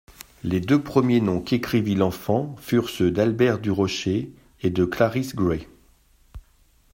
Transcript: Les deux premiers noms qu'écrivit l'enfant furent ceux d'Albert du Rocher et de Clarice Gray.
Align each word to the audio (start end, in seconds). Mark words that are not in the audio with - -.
Les 0.43 0.59
deux 0.59 0.81
premiers 0.81 1.21
noms 1.21 1.41
qu'écrivit 1.41 1.93
l'enfant 1.93 2.55
furent 2.57 2.89
ceux 2.89 3.11
d'Albert 3.11 3.59
du 3.59 3.69
Rocher 3.69 4.31
et 4.63 4.71
de 4.71 4.83
Clarice 4.83 5.35
Gray. 5.35 5.67